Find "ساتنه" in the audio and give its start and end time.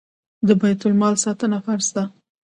1.23-1.57